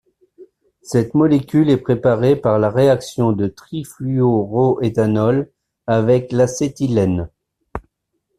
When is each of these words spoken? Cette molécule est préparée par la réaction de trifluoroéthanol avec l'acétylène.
Cette 0.81 1.13
molécule 1.13 1.69
est 1.69 1.77
préparée 1.77 2.35
par 2.35 2.57
la 2.57 2.71
réaction 2.71 3.33
de 3.33 3.45
trifluoroéthanol 3.45 5.51
avec 5.85 6.31
l'acétylène. 6.31 7.29